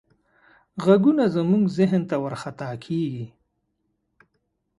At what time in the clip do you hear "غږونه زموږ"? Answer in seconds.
0.85-1.63